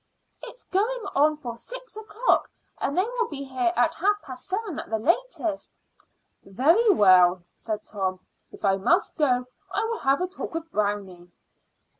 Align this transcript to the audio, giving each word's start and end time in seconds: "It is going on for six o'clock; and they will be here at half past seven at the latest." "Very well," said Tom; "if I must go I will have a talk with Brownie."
"It 0.41 0.47
is 0.53 0.63
going 0.63 1.05
on 1.13 1.35
for 1.37 1.59
six 1.59 1.95
o'clock; 1.95 2.49
and 2.79 2.97
they 2.97 3.03
will 3.03 3.27
be 3.27 3.43
here 3.43 3.71
at 3.75 3.93
half 3.93 4.19
past 4.23 4.47
seven 4.47 4.79
at 4.79 4.89
the 4.89 4.97
latest." 4.97 5.77
"Very 6.43 6.89
well," 6.89 7.43
said 7.53 7.85
Tom; 7.85 8.19
"if 8.51 8.65
I 8.65 8.77
must 8.77 9.15
go 9.15 9.45
I 9.71 9.83
will 9.85 9.99
have 9.99 10.19
a 10.19 10.25
talk 10.27 10.55
with 10.55 10.71
Brownie." 10.71 11.29